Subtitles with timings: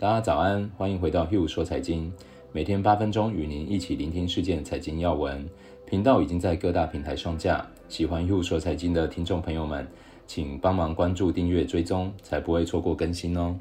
[0.00, 2.12] 大家早安，欢迎回到 Hugh 说财经，
[2.52, 5.44] 每天八分钟与您一起聆听事件财经要闻。
[5.86, 9.84] 频道已经在各大平台上架，喜欢 Hugh 说财经的听众朋友们，
[10.24, 13.58] 请帮忙关注、订阅、追踪，才不会错过更新哦。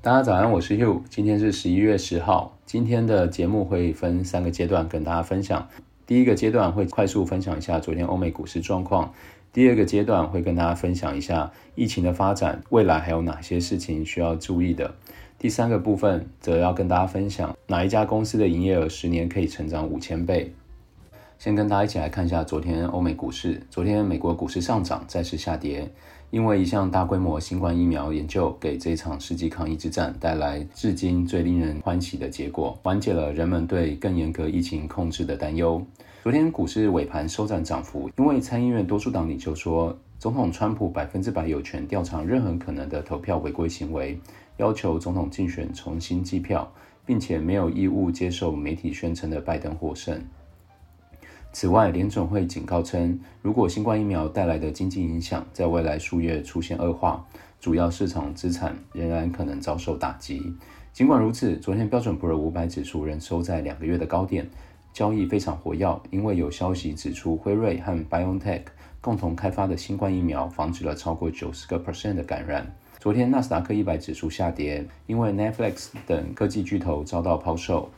[0.00, 2.56] 大家早安，我是 Hugh，今天是十一月十号。
[2.64, 5.68] 今天的节目会分三个阶段跟大家分享。
[6.06, 9.12] 第一个阶段会快速分享一下昨天欧美股市状况。
[9.56, 14.94] 第二个阶段会跟大家分享一下疫情的发展，未来还有哪些事情需要注意的。
[15.38, 20.52] 第三个部分则要跟大家分享哪一家公司的营业额十年可以成长五千倍。
[21.38, 23.62] 先跟大家一起来看一下昨天欧美股市。
[23.70, 25.90] 昨天美国股市上涨，再次下跌，
[26.28, 35.82] 因为一项大规模新冠疫苗研究给这场世纪抗疫之战带来至今最令人欢喜的结果，缓解了人们对更严格疫情控制的担忧。
[36.26, 44.18] 昨天股市尾盘收涨涨幅，因为参议院多数党领袖说，总统川普百分之百有权调查任何可能的投票违规行为，
[44.56, 46.68] 要求总统竞选重新计票，
[47.04, 50.20] 并且没有义务接受媒体宣称的拜登获胜。
[51.52, 57.24] 此外，联总会警告称，如果新冠疫苗带来的经济影响在未来数月出现恶化，
[57.60, 60.42] 主要市场资产仍然可能遭受打击。
[60.92, 64.50] 尽管如此，昨天标准普尔五百指数仍收在两个月的高点。
[64.96, 68.62] 交易非常活跃，因为有消息指出，辉瑞和 BioNTech
[69.02, 72.74] 共同开发的新冠疫苗防止了超过九十个 percent 的感染。
[72.98, 77.90] 昨天纳斯达克一百指数下跌，因为 Netflix 等科技巨头遭到抛售。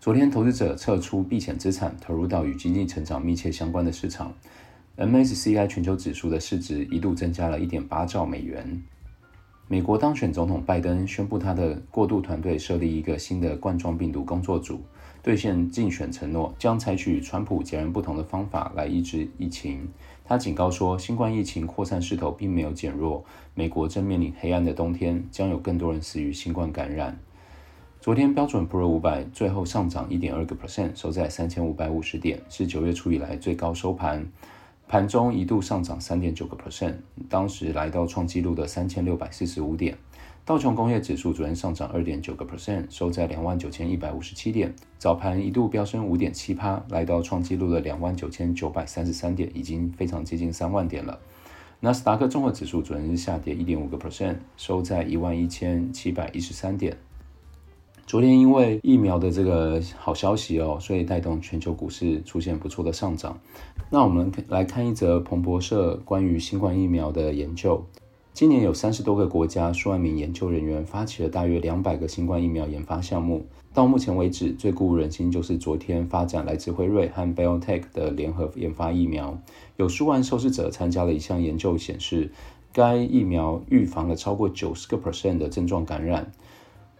[0.00, 4.32] 昨天投资者撤出避险资产，投入到与经济成长密切相关的市场。
[4.96, 8.82] MSCI 全球指数的市值一度增加了一点八兆美元。
[9.66, 14.80] 美国当选总统拜登宣布，他的过渡团队设立一个新的冠状病毒工作组。
[15.22, 19.88] 兑现竞选承诺，将采取与川普截然不同的方法来抑制疫情。
[20.24, 23.24] 他警告说，新冠疫情扩散势头并没有减弱，
[23.54, 27.18] 美国正面临黑暗的冬天，将有更多人死于新冠感染。
[28.00, 34.26] 昨天标准普尔五百最后上涨一点二个 percent，收在三千五百五十点，是九月初以来最高收盘。
[34.86, 36.94] 盘中一度上涨三点九个 percent，
[37.28, 39.98] 当时来到创纪录的三千六百四十五点。
[40.48, 44.74] 道琼工业指数昨天上涨二点九个 percent，收在两万九千一百五十七点。
[44.96, 51.20] 早盘一度飙升五点七趴，来到创纪录的两万九千九百三十三点，已经非常接近三万点了。
[51.80, 56.96] 纳斯达克综合指数昨天是下跌一点五个 percent，收在一万一千七百一十三点。
[58.06, 63.38] 昨天因为疫苗的这个好消息哦，所以带动全球股市出现不错的上涨。
[63.90, 67.84] 那我们来看一则彭博社关于新冠疫苗的研究。
[68.38, 73.44] 今年有三十多个国家数万名研究人员发起了大约两百个新冠疫苗研发项目。
[73.74, 79.36] 到目前为止，最鼓舞人心就是昨天发展来自辉瑞和 BioNTech 的联合研发疫苗，
[79.74, 82.30] 有数万受试者参加了一项研究，显示
[82.72, 86.30] 该疫苗预防了超过九十个 percent 的症状感染。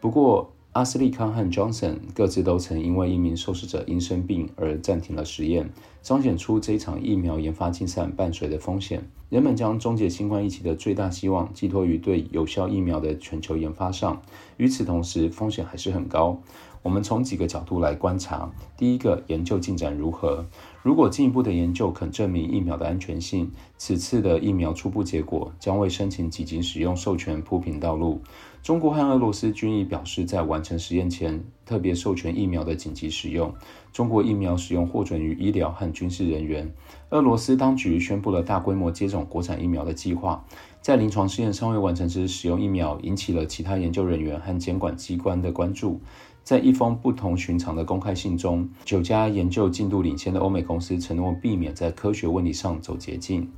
[0.00, 5.68] 不过，阿斯利康和 Johnson 各自都曾因为一名受试者因生病而暂停了实验，
[6.02, 9.02] 彰显出这场疫苗研发竞赛伴随的风险。
[9.28, 14.22] 人们将终结新冠疫情的最大希望寄托于对有效疫苗的全球研发上，
[14.56, 16.40] 与此同时，风险还是很高。
[16.88, 20.46] 我们从几个角度来观察：第一个，研究进展如何？
[20.82, 28.22] 如果进一步的研究肯证明疫苗的安全性，此次的疫苗初步结果将为申请紧急使用授权铺平道路。
[28.62, 33.52] 中国和俄罗斯均已表示，在完成实验前特别授权疫苗的紧急使用。
[33.92, 36.72] 中国疫苗使用获准于医疗和军事人员。
[37.10, 40.42] 俄罗斯当局宣布了大规模接种国产疫苗的计划，
[40.80, 46.00] 在临床试验尚未完成时使用疫苗，引起了其他研究人员和监管机关的关注。
[46.48, 53.52] 在一封不同寻常的公开信中，九家研究进度领先的欧美公司承诺避免在科学问题上走捷径。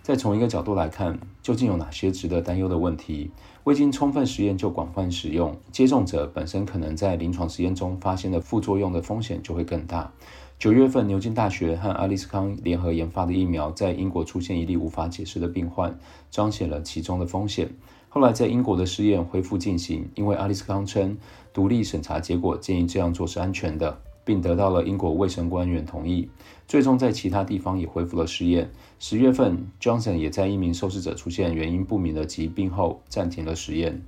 [0.00, 3.32] 再从一个角度来看，究竟有哪些值得担忧的问题？
[3.64, 10.12] 未经充分实验就广泛使用，接种者本身可能在临床实验中发现的副作用的风险就会更大。
[10.56, 15.98] 九月份，牛津大学和阿利斯康联合研发的疫苗在英国出现一例无法解释的病患，
[16.30, 17.72] 彰显了其中的风险。
[18.10, 21.16] 后来在英国的试验恢复进行，因为阿利斯康称
[21.54, 23.98] 独立审查结果建议这样做是安全的。
[24.22, 26.28] 并得到了英国卫生官员同意，
[26.68, 28.70] 最终在其他地方也恢复了试验。
[29.00, 34.00] 十月份，Johnson 也在一名受试者出现原因不明的疾病后暂停了实验。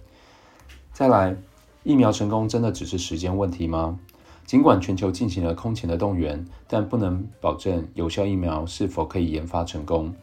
[0.93, 1.35] 再来，
[1.83, 3.99] 疫苗成功真的只是时间问题吗？
[4.45, 10.15] 尽管全球进行了空前的动员，但不能保证有效疫苗是否可以研发成功。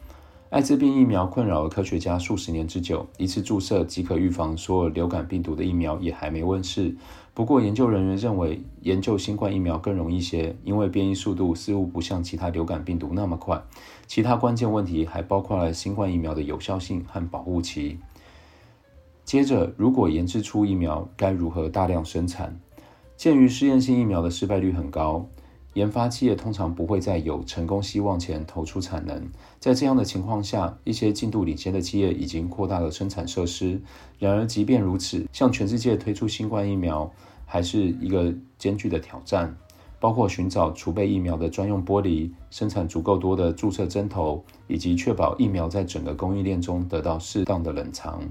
[0.49, 6.95] 艾滋病疫苗困扰了科学家数十年之久，一次注射即可预防所有流感病毒的疫苗也还没问世。
[7.35, 13.61] 不过，研究人员认为，研究新冠疫苗更容易些，因为变异速度似乎不像其他流感病毒那么快。
[14.07, 17.99] 其他关键问题还包括了新冠疫苗的有效性和保护期。
[19.23, 22.59] 接着，如果研制出疫苗，该如何大量生产？
[23.15, 25.27] 鉴于试验性疫苗的失败率很高。
[25.73, 29.29] 研发企业通常不会在有成功希望前投出产能。
[29.59, 33.79] 在这样的情况下，一些进度领先的企业已经扩大了生产设施。
[34.17, 37.11] 然而，即便如此，向全世界推出新冠疫苗
[37.45, 39.55] 还是一个艰巨的挑战，
[39.99, 48.21] 包括寻找储备疫苗的专用玻璃、生产足够多的注射针头，以及确保疫苗在整个供应链中得到适当的冷藏。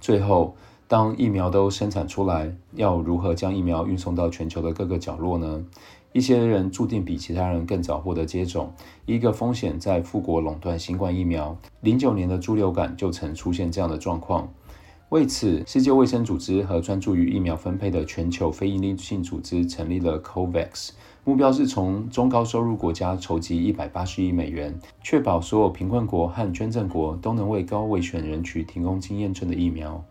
[0.00, 0.56] 最后，
[0.86, 5.64] 当疫苗都生产出来，要如何将疫苗运送到全球的各个角落呢？
[6.12, 8.72] 一些人注定比其他人更早获得接种。
[9.06, 11.56] 一个风险在富国垄断新冠疫苗。
[11.80, 14.52] 零九年的猪流感就曾出现这样的状况。
[15.10, 20.90] 为此，世界卫生组织和专注于疫苗分配的全球非营利性组织成立了 COVAX，
[21.24, 30.04] 目标是从中高收入国家筹集一百八十亿美元，确保所有贫困国和捐赠国都能为高危险人群提供经验证的疫苗。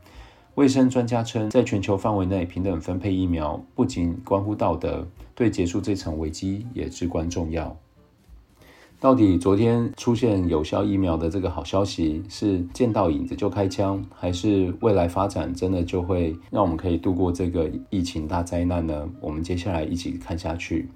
[0.57, 7.77] 卫生专家称，在全球范围内平等分配疫苗，不仅关乎道德，对结束这场危机也至关重要。
[8.99, 19.07] 到底昨天出现有效疫苗的这个好消息，是见到影子就开枪，还是未来发展真的就会让我们可以度过这个疫情大灾难呢？
[19.21, 20.89] 我们接下来一起看下去。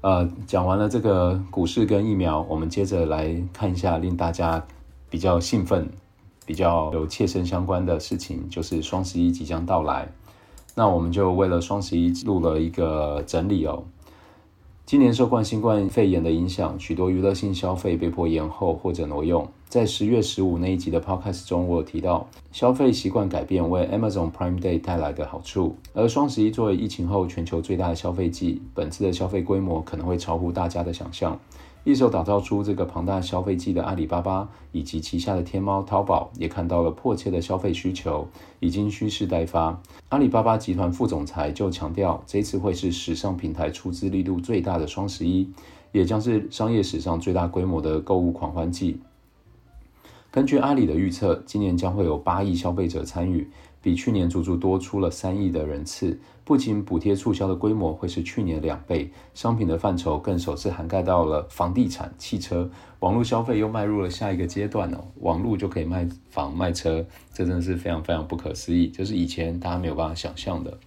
[0.00, 4.64] 呃，讲完了这个股市跟疫苗，我们接着来看一下令大家
[5.10, 5.90] 比较兴奋。
[6.46, 10.08] 比较有切身相关的事情，就是双十一即将到来，
[10.74, 13.84] 那我们就为了双十一录了一个整理哦。
[14.86, 19.48] 今年受冠新冠肺炎的影响，许多娱乐性消费被迫延后或者挪用。
[19.66, 25.76] 在十月十五那一集的 Podcast 中，我有提到消费习惯改变为 Amazon Prime Day 带来的好处。
[25.94, 31.40] 而双十一作为疫情后全球最大的消费季，本次的消费规模可能会超乎大家的想象。
[31.84, 38.26] 一手打造出这个庞大消费季的阿里巴巴以及旗下的天猫、淘宝，也看到了迫切的消费需求，
[38.58, 39.78] 已经蓄势待发。
[40.08, 45.46] 阿里巴巴集团副总裁就强调，这次会是史上平台出资力度最大的双十一，
[45.92, 48.98] 也将是商业史上最大规模的购物狂欢季。
[50.30, 53.50] 根据阿里的预测，今年将会有八亿消费者参与。
[53.84, 62.70] 比去年足足多出了三亿的人次，不仅补贴促销的规模会是去年两倍，商品的范畴更首次涵盖到了房地产、汽车，
[63.00, 67.04] 网络消费又迈入了下一个阶段哦，网络就可以卖房卖车，
[67.34, 70.78] 这真的是非常非常不可思议，就是以前大家没有办法想象的。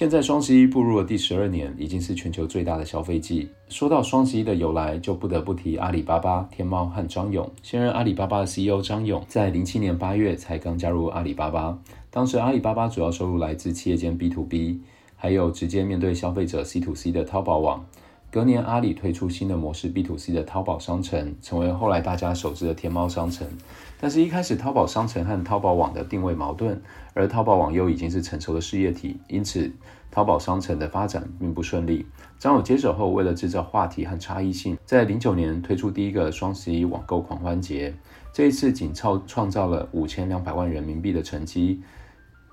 [0.00, 3.46] 现在双十一步入了第十二年，已经是全球最大的消费季。
[3.68, 7.46] 说到双十一的由来，就不得不提阿里巴巴、天猫和张勇。
[7.62, 11.78] 现任阿里巴巴的 CEO 张勇，在零七年八月才刚加入阿里巴巴。
[12.08, 14.80] 当时阿里巴巴主要收入来自企业间 B to B，
[15.16, 17.84] 还有直接面对消费者 C to C 的淘宝网。
[18.32, 23.44] 隔年，阿里推出新的模式 B to C 的淘宝商城，成为后来大家熟知的天猫商城。
[24.00, 26.80] 但是，一开始淘宝商城和淘宝网的定位矛盾，
[27.12, 29.68] 而淘宝网又已经是成熟的事业体，因此
[30.12, 32.06] 淘宝商城的发展并不顺利。
[32.38, 37.92] 张勇接手后，为了制造话题和差异性，在零九年推出第一个双十一网购狂欢节。
[38.32, 41.82] 这一次仅创创造了五千两百万人民币的成绩。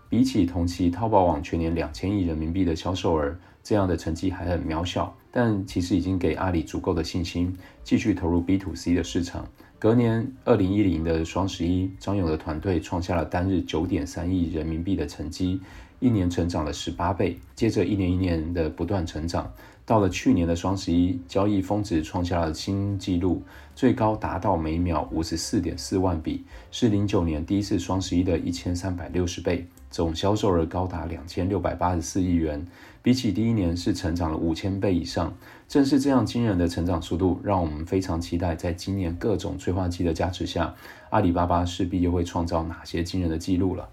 [0.10, 9.48] 比起同期淘宝网全年两千亿人民币的销售额，这样的成绩还很渺小，但其实已经给阿里足够的信心，继续投入 B to C 的市场。
[9.78, 15.62] 隔年二零一零的双十一，张勇的团队创下了单日九点三亿人民币的成绩，
[16.00, 17.38] 一年成长了十八倍。
[17.54, 19.54] 接着一年一年的不断成长，
[19.88, 23.42] 到了去年的双十一，交易峰值创下了新纪录，
[23.74, 29.66] 最高达到每秒五十四点四万笔，是零九年第一次双十一的一千三百六十倍。
[29.90, 32.68] 总销售额高达两千六百八十四亿元，
[33.02, 35.34] 比起第一年是成长了五千倍以上。
[35.70, 40.76] 正是这样惊人的成长速度，让我们非常期待，在今年各种催化剂的加持下，
[41.12, 43.88] 阿里巴巴势必又会创造哪些惊人的记录了。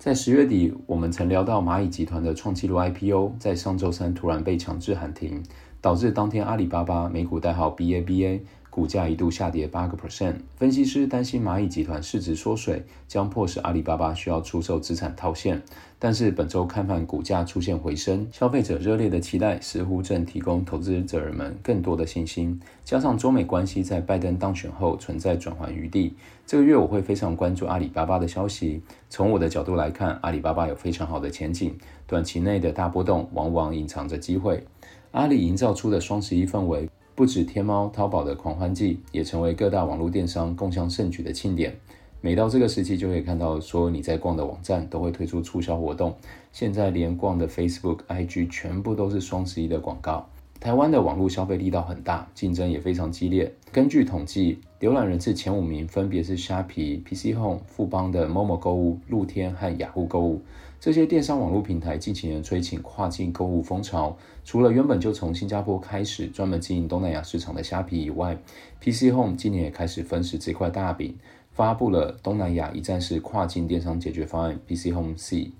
[0.00, 5.42] 在十月底，我们曾聊到蚂蚁集团的创纪录 IPO，在上周三突然被强制喊停，
[5.82, 8.40] 导致当天阿里巴巴美股代号 BABA。
[8.70, 15.60] 股价一度下跌八个 percent，分析师担心蚂蚁集团市值缩水将迫使阿里巴巴需要出售资产套现。
[15.98, 22.58] 但是本周看盘股价出现回升，消费者热烈的期待似乎正提供投资者们更多的信心。
[22.84, 26.14] 加上中美关系在拜登当选后存在转圜余地，
[26.46, 28.80] 这个月我会非常关注阿里巴巴的消息。
[29.10, 34.64] 从我的角度来看，阿里巴巴有非常好的前景，短期内的大波动往往隐藏着机会。
[35.10, 36.89] 阿里营造出的双十一氛围。
[37.14, 41.78] 不止天猫、淘宝的狂欢季，也成为各大网络电商共享盛举的庆典。
[42.22, 46.14] 每到这个时期，就可以看到所有你在逛的网站都会推出促销活动。
[46.52, 50.28] 现在连逛的 Facebook、IG 全部都是双十一的广告。
[50.60, 53.50] 台湾的网络消费力道很大，竞争也非常激烈。
[53.72, 60.42] 根据统计，浏览人次前五名分别是虾皮、PC Home、富邦的 Momo 购物、露天和雅虎购物。
[60.78, 64.14] 这些电商网络平台近几年吹起跨境购物风潮。
[64.44, 68.36] 除了原本就从新加坡开始专门经营东南亚市场的虾皮以外
[68.82, 71.16] ，PC Home 今年也开始分食这块大饼。
[71.52, 75.50] 发布了东南亚一站式跨境电商解决方案 PC Home C，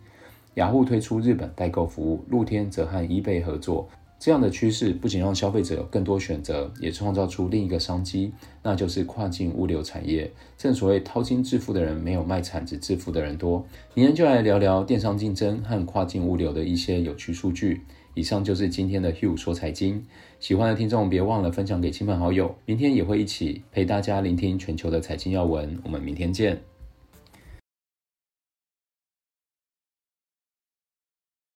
[0.55, 3.89] 雅虎推出日本代购服务，露天则和 eBay 合作。
[4.21, 10.31] 这样的趋势不仅让消费者有更多选择，也创造出另一个商机，那就是跨境物流产业。
[10.59, 13.65] 正所谓掏金致富的人没有卖铲子致富的人多。
[13.95, 17.81] 明天就来聊聊电商竞争和跨境物流的一些有趣数据。
[18.13, 20.05] 以上就是今天的 Hugh 说财经，
[20.39, 22.55] 喜欢的听众别忘了分享给亲朋好友。
[22.67, 26.70] 明天也会一起陪大家聆听全球的财经要闻，我们明天见。